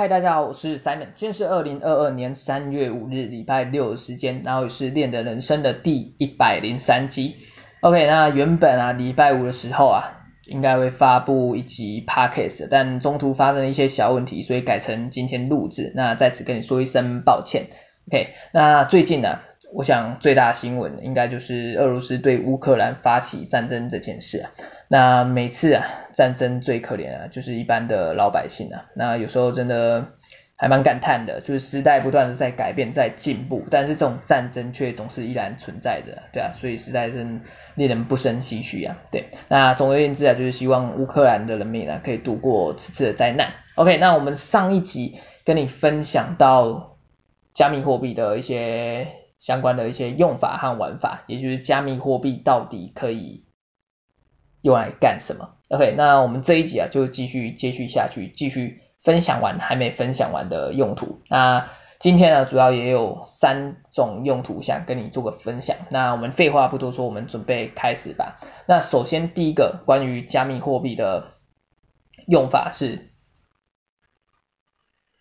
[0.00, 7.36] 嗨，大家好，我是 Simon，今天是二零二二年三月五日礼拜六的时间，然后也是练的人生的第一百零三集。
[7.82, 15.92] OK，那原本啊礼拜五的时候啊，应该会发布一集 Podcast，但中途发生了一些小问题，所以改成今天录制。
[15.94, 17.66] 那在此跟你说一声抱歉。
[18.08, 19.40] OK，那最近呢、
[19.72, 24.50] 我想最大新闻应该就是俄罗斯对乌克兰发起战争这件事啊。
[24.88, 28.86] 那每次啊，战争最可怜啊，就是一般的老百姓啊。
[28.94, 30.08] 那有时候真的
[30.56, 37.24] 还蛮感叹的，就是时代不断的在改变，在进步，但是这种战争却总是依然存在着，对啊，所以实在是
[37.76, 38.98] 令人不胜唏嘘啊。
[39.12, 43.52] 对，那总而言之啊，就是希望乌克兰的人民啊，可以度过此次的灾难。
[43.76, 46.96] OK，那我们上一集跟你分享到
[47.54, 49.06] 加密货币的一些
[49.40, 53.44] 相关的一些用法和玩法，也就是加密货币到底可以。
[54.62, 61.22] 用来干什么？OK，那我们这一集啊就继续接续下去，继续分享完还没分享完的用途。
[61.30, 65.78] 那今天呢，主要也有三种用途想跟你做个分享。
[65.88, 68.38] 那我们废话不多说，我们准备开始吧。
[68.66, 71.32] 那首先第一个关于加密货币的
[72.26, 73.08] 用法是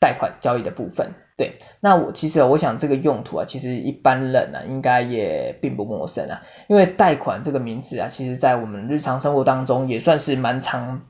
[0.01, 1.13] 贷款交易的部分。
[1.39, 11.03] 对，那我其实我想这个用途啊，其实一般人啊应该也并不陌生啊，因为贷款这个名词啊，其实在我们日常生活当中也算是蛮常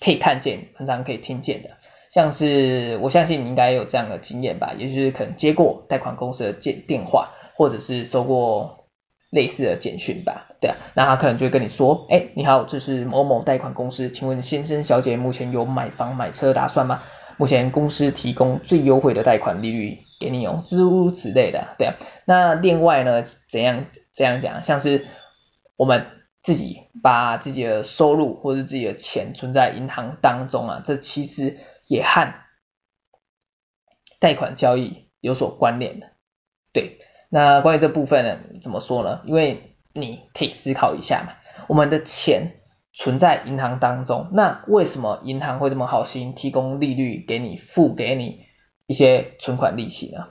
[0.00, 1.70] 可以看见、蛮常可以听见的。
[2.08, 8.86] 像是我相信你应该有这样的经验吧，也就是可能接过贷款公司的电电话，或者是收过
[9.30, 17.02] 类似的简讯吧，对啊，那他可能就会跟你说，哎，你好，这是某某贷款公司，请问先生小姐目前有买房买车打算吗？
[17.36, 21.94] 目前公司提供最优惠的贷款利率给你用，诸如此类的，对啊。
[22.24, 25.06] 那另外呢，怎样这样讲，像是
[25.76, 26.06] 我们
[26.42, 32.32] 自己把自己的收入或者自己的钱存在银行当中啊，这其实也和
[34.20, 36.12] 贷款交易有所关联的。
[36.72, 39.22] 对，那关于这部分呢，怎么说呢？
[39.24, 41.34] 因为你可以思考一下嘛，
[41.68, 42.60] 我们的钱。
[42.96, 48.46] 存在银行当中，那为什么银行会这么好心提供利率给你，付给你
[48.86, 50.28] 一些存款利息呢？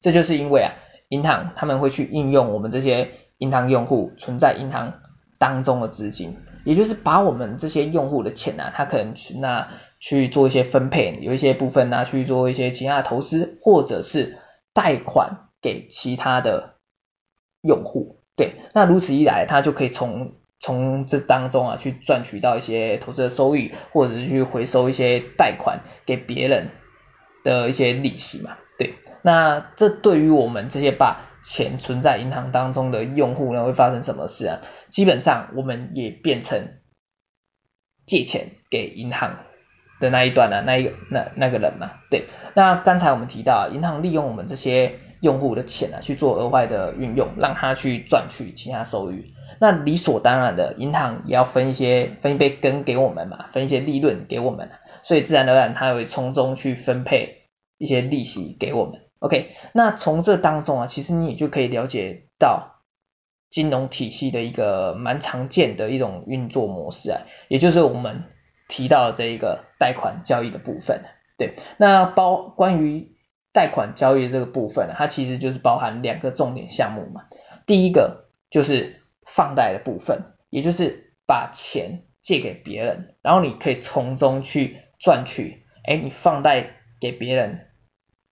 [0.00, 0.72] 这就是因为啊，
[1.08, 4.94] 银行他们会去应用我们这些银行用户存在银行
[5.38, 9.68] 当中的资金，也就是把我们这些用户的钱啊，他可能去那
[10.00, 14.38] 去做一些分配，有一些部分拿去做一些其他的投资，或者是
[14.74, 16.74] 贷款给其他的
[17.62, 18.16] 用户。
[18.34, 26.68] 对，那如此一来，他就可以从从这当中啊，去赚取到一些投资的收益，或者是去回收一些贷款给别人
[27.42, 28.58] 的一些利息嘛。
[28.78, 34.60] 对，那这对于我们这些把钱存在银行当中的用户呢，会发生什么事啊？
[34.90, 36.74] 基本上我们也变成
[38.06, 39.38] 借钱给银行
[39.98, 41.92] 的那一段啊，那一个那那个人嘛。
[42.10, 49.32] 对，那刚才我们提到，银行利用我们这些用户的钱啊，去做额外的运用，让他去赚取其他收益。
[49.60, 54.70] 那理所当然的，银行也要分一些分一杯羹给我们嘛，分一些利润给我们，
[55.02, 59.02] 所以自然而然它会从中去分配一些利息给我们。
[59.18, 62.80] OK，那从这当中啊，其实你也就可以了解到
[63.50, 68.24] 金融体系的一个蛮常见的一种运作模式啊，也就是我们
[68.68, 71.02] 提到的这一个贷款交易的部分。
[71.36, 73.12] 对，那包关于
[73.52, 77.24] 贷款交易这个部分，它其实就是包含两个重点项目嘛，
[77.66, 78.96] 第一个就是。
[79.26, 87.68] 放贷的部分，也就是把钱借给别人，然后你可以从中去赚取，哎，你放贷给别人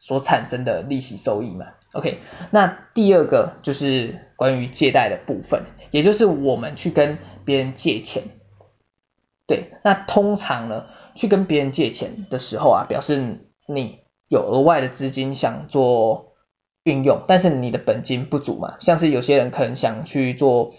[0.01, 1.67] 所产生的利息收益嘛。
[1.93, 2.19] OK，
[2.51, 8.25] 那第二个就是关于借贷的部分，也就是我们去跟别人借钱。
[9.47, 16.35] 对，那通常呢，去跟别人借钱的时候啊，表示你有额外的资金想做
[16.85, 20.75] 运用，但是你的本金不足嘛，像是有些人可能想去做。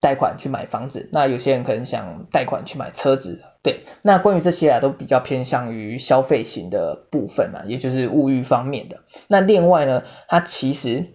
[0.00, 9.00] 贷款去买房子，那有些人可能想贷款去买车子，对，那关于这些啊，都比较偏向于消费型的部分嘛，也就是物欲方面的。
[9.28, 11.14] 那另外呢，它其实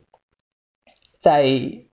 [1.19, 1.45] 在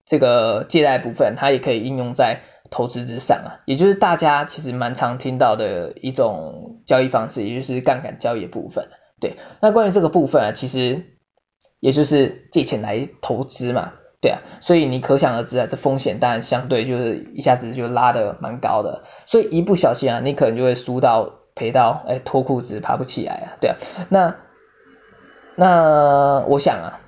[0.07, 2.41] 这个借贷部分，它也可以应用在
[2.71, 8.87] 投资之上啊，也就是大家其实蛮常听到的一种交易方式，也就是杠杆交易的部分。
[9.19, 11.03] 对，那关于这个部分啊，其实
[11.79, 13.93] 也就是借钱来投资嘛。
[14.19, 23.77] 对啊，所以你可想而知啊，这风险当然相对就是一下子就拉得蛮高的，所以一不小心啊，你可能就会输到赔到，哎，脱裤子爬不起来啊，对啊，
[24.09, 24.35] 那
[25.55, 26.99] 那我想啊，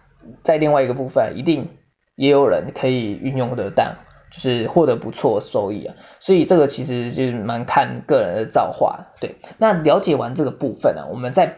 [0.44, 1.70] 在另外一个部分，一定
[2.16, 3.96] 也有人可以运用得当，
[4.32, 11.56] 就是获得不错收益啊，所以这个其实就是蛮看个人的造化，对，那了解完这个部分呢，啊，我们再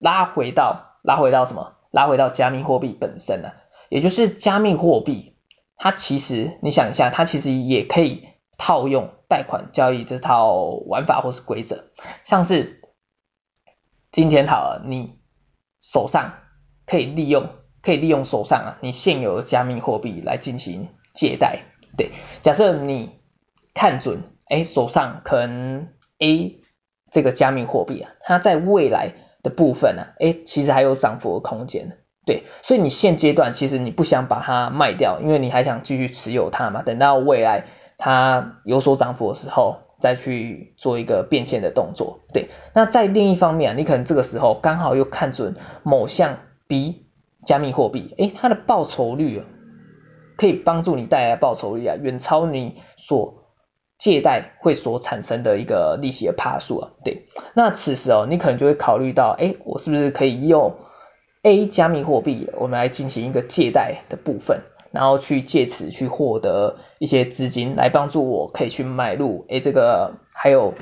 [0.00, 1.76] 拉回到拉回到什么？
[1.92, 3.54] 拉回到加密货币本身啊，
[3.88, 5.36] 也就是加密货币，
[5.76, 10.54] 它其实你想一下，它其实也可以套用贷款交易这套
[10.86, 11.86] 玩法或是规则，
[12.24, 12.80] 像是
[14.12, 15.16] 今天好了，你
[15.80, 16.34] 手上
[16.86, 17.48] 可以利用
[17.82, 21.64] 可以利用手上啊，你现有的加密货币来进行借贷，
[21.96, 22.12] 对，
[22.42, 23.18] 假设你
[23.74, 25.88] 看准，哎，手上可能
[26.18, 26.60] A
[27.10, 37.64] 这个加密货币啊，它在未来的部分呢、啊，哎，其实还有涨幅的空间，对，所以你现阶段其实你不想把它卖掉，因为你还想继续持有它嘛，等到未来
[37.98, 42.48] 它有所涨幅的时候，再去做一个变现的动作，对。
[42.74, 46.38] 那在另一方面，你可能这个时候刚好又看准某项
[46.68, 47.06] B
[47.44, 49.44] 加密货币，哎，它的报酬率啊，
[50.36, 53.39] 可以帮助你带来报酬率啊，远超你所
[54.00, 60.74] 借贷会所产生的一个利息的趴数啊，对，那此时哦，你可能就会考虑到，哎，我是不是可以用
[61.42, 70.72] A 加密货币，我们来进行一个借贷的部分，然后去借此去获得一些资金，来帮助我可以去买入，哎，这个还有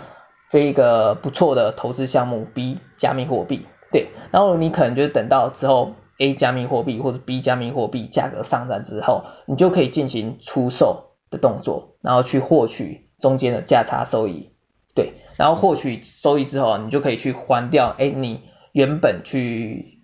[0.49, 13.08] 这一个不错的投资项目 B 加密货币，对，然后你可能就等到之后 A 加密货币或者 B 加密货币价格上涨之后，你就可以进行出售的动作，然后去获取。
[13.19, 14.53] 中间的价差收益，
[14.95, 18.43] 对，然后获取收益之后，你就可以去还掉，哎，你
[18.73, 19.99] 原本去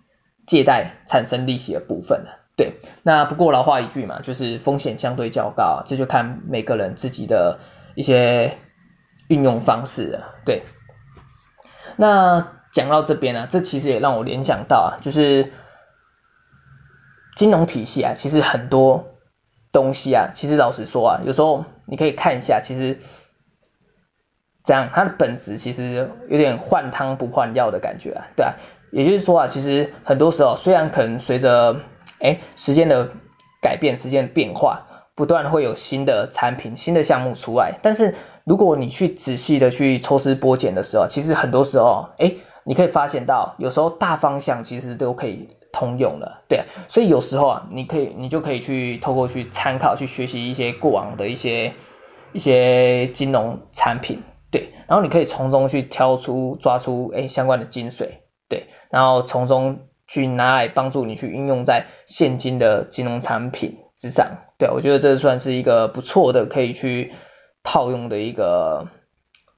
[0.45, 2.73] 借贷产生利息的部分了，对。
[3.03, 7.59] 那不过老话一句嘛，就是风险相对较高，这就看每个人自己的
[7.95, 8.57] 一些
[9.29, 10.63] 运用方式了，对。
[11.95, 15.53] 那讲到这边呢，这其实也让我联想到啊，就是
[17.35, 19.14] 金融体系啊，其实很多。
[19.75, 22.97] 东西啊，其实老实说啊，有时候你可以看一下，其实
[24.63, 28.53] 这样它的本质其实有点换汤不换药的感觉啊，对啊，
[28.93, 31.81] 也就是说啊，其实很多时候虽然可能随着
[32.21, 33.09] 哎时间的
[33.61, 42.31] 改变、时间的变化，不断会有新的产品、新的项目出来，但是如果你去仔细的去抽丝剥茧的时候，其实很多时候哎，
[42.63, 45.49] 你可以发现到，有时候大方向其实都可以。
[45.75, 51.73] 通用的，对，所以有时候啊，你可以，你就可以去透过去参考，去学习一些过往的一些
[52.31, 67.11] 一些金融产品，对，然后你可以从中去挑出、抓出哎相关的精髓，对，然后从中去拿来帮助你去应用在现今的金融产品之上，对，我觉得这算是一个不错的可以去
[67.63, 68.87] 套用的一个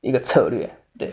[0.01, 1.11] 一个策略，对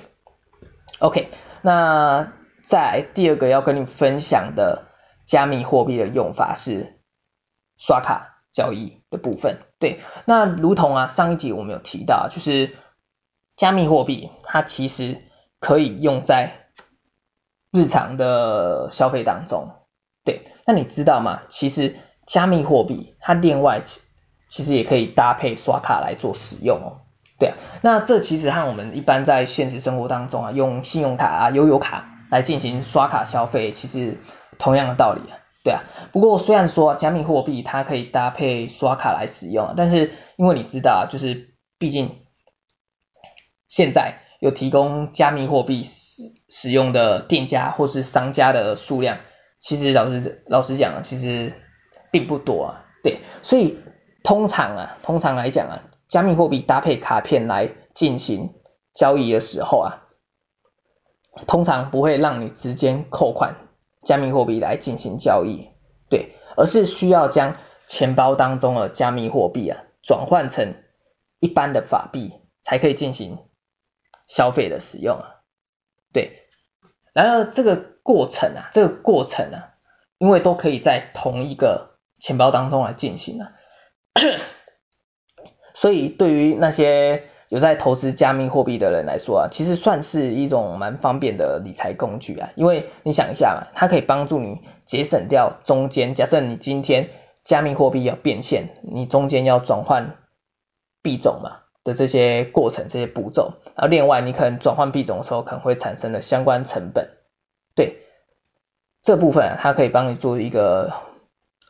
[0.98, 1.28] ，OK，
[1.60, 2.32] 那
[2.66, 4.93] 再来第二个要跟你分享的。
[5.26, 7.00] 加密货币的用法是
[7.78, 12.76] 刷卡交易的部分，对，那如同啊上一集我们有提到，就是
[13.56, 15.22] 加密货币它其实
[15.58, 16.68] 可以用在
[17.72, 19.70] 日常的消费当中，
[20.24, 21.40] 对，那你知道吗？
[21.48, 21.96] 其实
[22.26, 23.80] 加密货币它另外
[24.48, 27.00] 其实也可以搭配刷卡来做使用哦，
[27.38, 34.18] 对啊，那这其实和我们一般在现实生活当中啊用信用卡啊悠游卡来进行刷卡消费，其实。
[34.58, 35.20] 同样的道理，
[35.62, 35.82] 对啊。
[36.12, 42.22] 不过虽然说加密货币它可以搭配刷卡来使用，但是因为你知道，就是毕竟
[43.68, 49.18] 现在有提供加密货币使使用的店家或是商家的数量，
[49.58, 51.52] 其实老实老实讲，其实
[52.12, 52.84] 并不多啊。
[53.02, 53.78] 对，所以
[54.22, 58.54] 通常啊，通常来讲啊，加密货币搭配卡片来进行
[58.94, 60.02] 交易的时候啊，
[61.46, 63.56] 通常不会让你直接扣款。
[64.04, 65.70] 加密货币来进行交易，
[66.08, 67.56] 对，而是需要将
[67.86, 70.74] 钱包当中的加密货币啊转换成
[71.40, 73.38] 一般的法币，才可以进行
[74.26, 75.42] 消费的使用啊，
[76.12, 76.42] 对。
[77.12, 79.74] 然而这个过程啊，这个过程啊，
[80.18, 83.52] 因为都可以在同一个钱包当中来进行啊，
[85.74, 97.10] 所以对于那些有在投资加密货币的人来说啊，其实算是一种蛮方便的理财工具啊，因为你想一下嘛，它可以帮助你节省掉中间，假设你今天
[97.44, 100.16] 加密货币要变现，你中间要转换
[101.02, 107.10] 币种嘛的这些过程、这些步骤，然后另外你可能转换币种的时候可能会产生的相关成本，
[107.76, 107.98] 对，
[109.02, 110.92] 这部分啊，它可以帮你做一个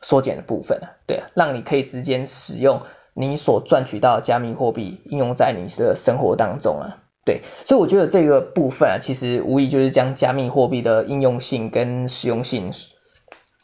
[0.01, 2.81] 缩减的部分啊，对啊，让你可以直接使用。
[3.17, 12.73] 你所赚取到加密货币应用在你的生活当中啊，对，所以我觉得这个部分啊，其实无疑就是将加密货币的应用性跟实用性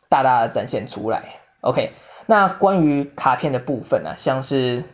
[0.07, 1.35] 大大的展现出来。
[1.59, 1.91] OK，
[2.27, 4.85] 那关于卡片的部分啊，像是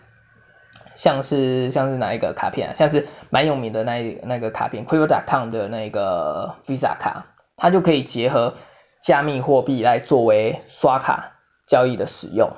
[0.95, 2.73] 像是像是哪一个卡片啊？
[2.73, 8.55] 像是蛮有名的那一那个卡片，Crypto.com 的那个 Visa 卡，它就可以结合
[9.03, 11.33] 加密货币来作为刷卡
[11.67, 12.49] 交易的使用。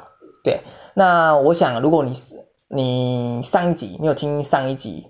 [0.49, 0.61] 对，
[0.95, 5.05] 那我想如果你是你上一集你有听上一集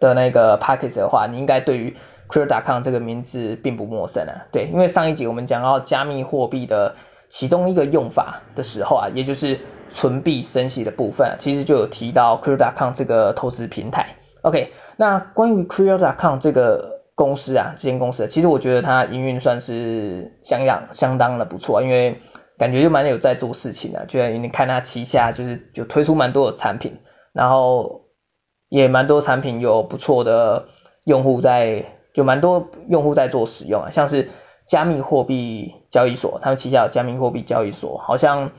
[0.00, 1.96] 的那个 Podcast 的话，你应该对于
[2.28, 4.46] Crypto.com 这个名字并不陌生啊。
[4.50, 6.96] 对，因为上一集我们讲到加密货币的
[7.28, 14.16] 其中一个用法的时候啊，也就是存币生息的部分，其实就有提到 Crypto.com 这个投资平台。
[14.42, 22.20] OK，那关于 Crypto.com 这个公司啊，这间公司，其实我觉得它营运算是相当相当的不错，因为
[22.60, 26.98] 感觉就蛮有在做事情的，就你看他旗下就是就推出蛮多的产品，
[27.32, 28.02] 然后
[28.68, 30.66] 也蛮多产品有不错的
[31.06, 34.28] 用户在，就蛮多用户在做使用啊，像是
[34.66, 38.50] 加密货币交易所，他们旗下有加密货币交易所，好像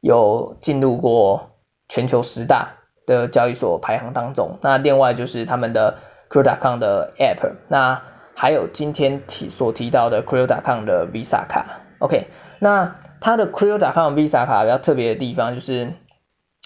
[0.00, 1.50] 有进入过
[1.90, 5.98] 全球十大的交易所排行当中，那另外就是他们的
[6.30, 8.00] Crypto.com 的 App，那
[8.34, 11.82] 还有今天提所提到的 Crypto.com 的 Visa 卡。
[11.98, 15.92] OK，那它的 Creo.com Visa 卡比较特别的地方就是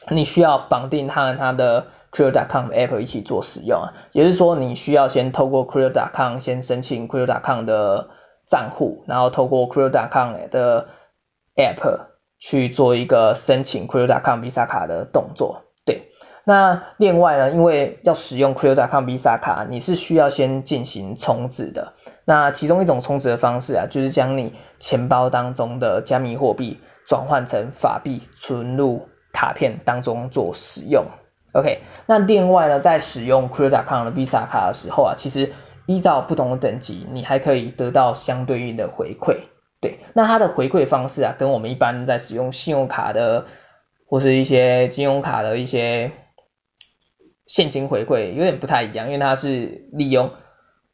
[0.08, 8.08] 你需要绑定它跟它的 Creo.com APP 一起做使用啊，也就是说你需要先透过 Creo.com 先申请 Creo.com 的
[8.46, 10.88] 账户，然后透过 Creo.com 的
[11.54, 12.00] APP
[12.38, 15.64] 去做一个申请 Creo.com Visa 卡的动作。
[16.48, 21.92] 那另外呢，因为要使用 Crypto.com Visa 卡，你是需要先进行充值的。
[22.24, 31.04] 那其中一种充值的方式啊，就是将你钱包当中的加密货币转换成法币，存入卡片当中做使用。
[31.52, 35.52] OK，那另外呢，在使用 Crypto.com 的 Visa 卡的时候啊，其实
[35.84, 39.36] 依照不同的等级，你还可以得到相对应的回馈。
[39.82, 43.44] 对，那它的回馈方式啊，跟我们一般在使用信用卡的
[44.06, 46.10] 或是一些金融卡的一些
[47.48, 50.30] 现金回馈有点不太一样，因为它是利用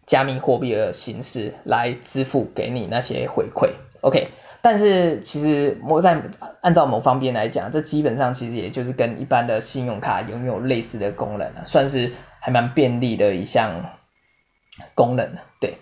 [0.07, 4.29] 加密货币的形式来支付给你那些回馈，OK。
[4.63, 6.23] 但是其实我在
[6.63, 13.91] 按照某方面来讲，这基本上其实也就是跟一般的信用卡拥有类似的功能，算是还蛮便利的一项
[14.95, 15.77] 功能，对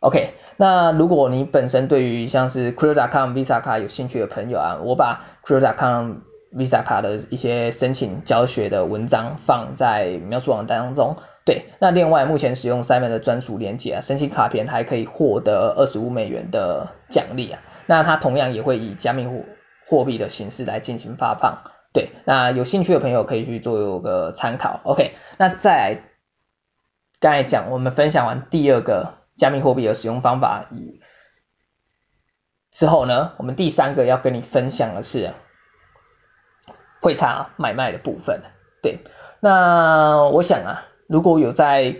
[0.00, 0.34] ，OK。
[0.58, 6.16] 那如果你本身对于像是 Crypto.com Visa 卡有兴趣的朋友啊，我把 Crypto.com
[6.52, 11.16] Visa 卡的一些申请教学的文章放在描述网站当中。
[11.44, 17.60] 对，那另外目前使用 Simon 的专属链接啊，申请卡片还可以获得二十五美元的奖励啊。
[17.86, 19.44] 那它同样也会以加密货
[19.86, 21.62] 货币的形式来进行发放。
[21.92, 24.80] 对，那有兴趣的朋友可以去做一个参考。
[24.84, 26.02] OK，那再
[27.20, 31.00] 刚才讲我们分享完第二个加密货币的使用方法以
[32.72, 35.32] 之后呢，我们第三个要跟你分享的是。
[37.00, 38.42] 汇差买卖的部分，
[38.82, 38.98] 对，
[39.40, 41.96] 那我想啊，如果有在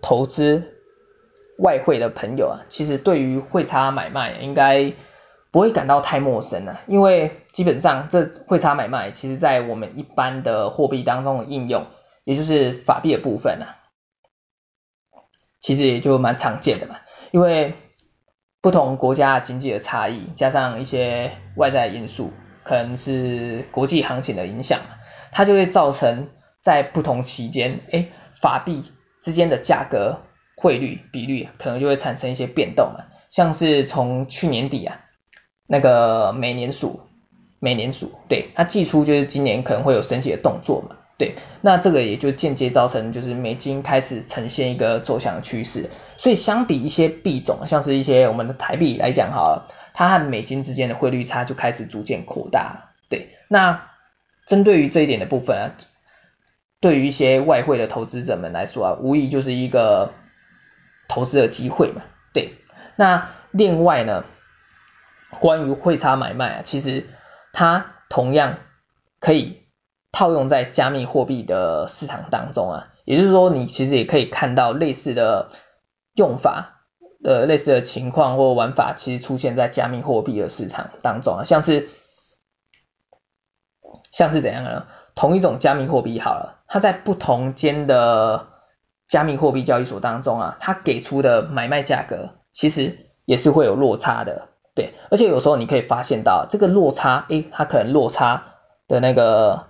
[0.00, 0.62] 投资
[1.58, 4.92] 外汇的朋友啊，其实对于汇差买卖应该
[5.50, 11.86] 不会感到太陌生了，因为基本上这汇差买卖，其实在我们一般的货币当中的应用，
[12.24, 13.74] 也就是法币的部分啊，
[15.60, 16.96] 其实也就蛮常见的嘛，
[17.32, 17.74] 因为
[18.60, 22.32] 不同国家经济的差异，加上一些外在因素。
[22.66, 24.80] 可能是国际行情的影响，
[25.30, 26.30] 它就会造成
[26.60, 28.08] 在不同期间，哎，
[28.42, 28.90] 法币
[29.22, 30.18] 之间的价格
[30.56, 33.06] 汇率比率可能就会产生一些变动了。
[33.30, 35.00] 像是从去年底啊，
[35.68, 37.02] 那个美联储，
[37.60, 45.88] 美联储，对，它寄出就是今年可能会有升息的动作嘛，对，那这个也就间接造成就是美金开始呈现一个走强的趋势。
[46.18, 49.68] 所以相比一些币种，像是一些我们的台币来讲好了。
[49.94, 53.30] 它和美金之间的汇率差就开始逐渐扩大，对。
[53.48, 53.88] 那
[54.44, 55.72] 针对于这一点的部分啊，
[56.80, 60.12] 对于一些外汇的投资者们来说啊，无疑就是一个
[61.08, 62.02] 投资的机会嘛，
[62.34, 62.58] 对。
[62.96, 64.24] 那另外呢，
[65.40, 67.06] 关于汇差买卖啊，其实
[67.54, 68.58] 它同样
[69.18, 69.62] 可以
[70.16, 75.50] 套用在加密货币的市场当中啊，也就是说，你其实也可以看到类似的
[76.14, 76.72] 用法。
[77.22, 81.88] 呃，类似的情况或玩法，其实出现在加密货币的市场当中啊，像是
[84.10, 84.86] 像是怎样呢？
[85.14, 88.46] 同一种加密货币好了，它在不同间的
[89.06, 92.96] 加密货币交易所当中啊，它给出的买卖价格其实
[93.26, 98.54] 也是会有落差的，对，而且有时候你可以发现到这个落差，诶，它可能落差
[98.88, 99.66] 的那个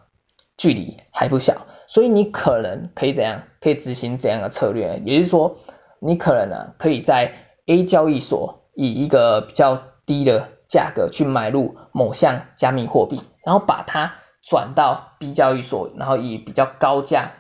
[0.57, 5.59] 距离还不小，所以你可能可以怎样，可以执行怎样的策略，也就是说。
[5.99, 7.33] 你可能呢，可以在
[7.65, 17.33] A 交易所以一个比较低的价格去买入某项加密货币，然后把它转到 B 交易所，然后以比较高价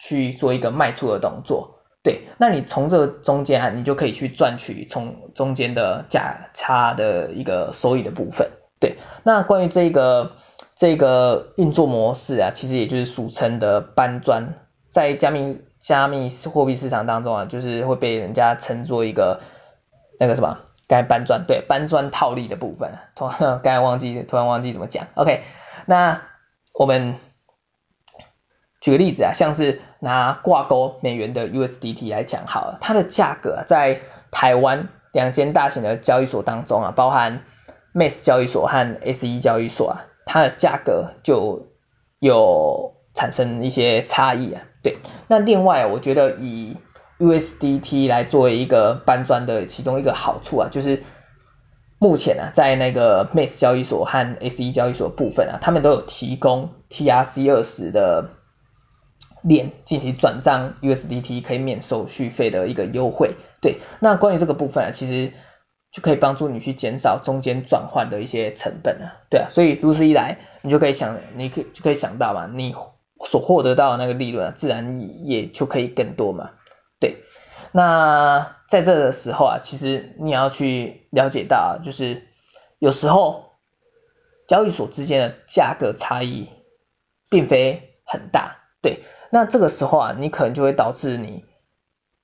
[0.00, 1.78] 去做一个卖出的动作。
[2.02, 8.50] 对，那你从这中间啊，你就可以去赚取从中间的价差的一个收益的部分。
[8.80, 10.32] 对，那关于这个
[10.80, 14.54] 这个运作模式啊，其实也就是俗称的搬砖，
[14.88, 19.42] 在加密加密货币市场当中啊，就是会被人家称作一个
[20.18, 25.08] 那个什么，刚才搬砖，对，搬砖套利的部分，突然刚才忘记突然忘记怎么讲。
[25.16, 25.42] OK，
[25.84, 26.22] 那
[26.72, 27.16] 我们。
[28.80, 37.42] 举个例子啊，像是拿挂钩美元的 USDT 来讲好了，它的价格在台湾两间大型的交易所当中啊，包含
[37.92, 41.68] MAS 交易所和 SE 交易所啊，它的价格就
[42.18, 44.62] 有产生一些差异啊。
[44.82, 44.98] 对，
[45.28, 46.76] 那另外我觉得以
[47.18, 51.02] USDT 来作为一个搬砖的其中一个好处啊，就是
[51.98, 58.30] 目前啊，在那个 MAS 交易所和 SE 交易所部分啊，他们都有提供 TRC 二十的。
[59.42, 65.32] 链进行转账 USDT 可以免手续费的一个优惠，对，那关于这个部分啊，其实
[65.92, 72.74] 就可以帮助你去减少中间转换的一些成本啊，对啊，所以如此一来，你就可以想，你可以就可以想到嘛，你
[73.24, 76.52] 所获得到的那个利润啊，自然也就可以更多嘛，
[77.00, 77.16] 对，
[77.72, 82.28] 那在这个时候啊，其实你要去了解到啊，就是
[82.78, 83.52] 有时候
[84.46, 86.48] 交易所之间的价格差异
[87.28, 89.02] 并非很大，对。
[89.32, 91.44] 那这个时候啊，你可能就会导致你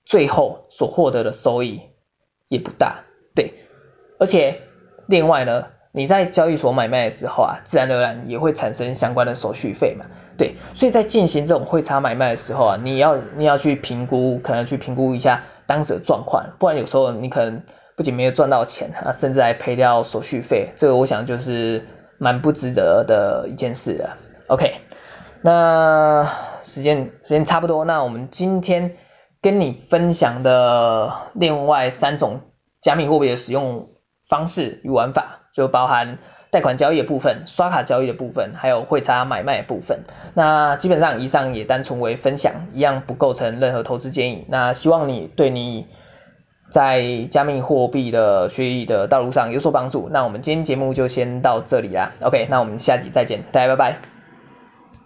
[0.05, 1.83] 最后所获得的收益
[2.49, 3.05] 也不大，
[3.37, 3.55] 对。
[4.19, 4.63] 而且
[5.07, 10.57] 另外呢，你在交易所买卖的时候啊，自然而然也会产生相关的手续费嘛，对。
[10.75, 17.63] 所以在进行这种汇差买卖的时候啊，你要你要去评估，可能去评估一下当时的状况，不然有时候你可能
[17.95, 21.87] 不仅没有赚到钱啊，甚至还赔掉手续费，这个我想就是
[22.19, 24.17] 蛮不值得的一件事了。
[24.49, 24.75] OK，
[25.43, 26.29] 那。
[26.67, 28.97] 时间时间差不多，那我们今天
[29.41, 32.41] 跟你分享的另外三种
[32.81, 33.89] 加密货币的使用
[34.29, 36.19] 方式与玩法，就包含
[36.51, 40.05] 贷款交易的部分、刷卡交易的部分，还有汇差买卖的部分。
[40.35, 44.45] 那基本上以上也单纯为分享，一样不构成任何投资建议。
[44.49, 45.87] 那希望你对你
[46.71, 50.09] 在加密货币的学习的道路上有所帮助。
[50.11, 54.16] 那我们今天节目就先到这里啦，OK，那我们下集再见，大家拜拜。